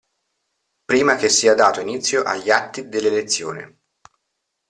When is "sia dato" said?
1.29-1.79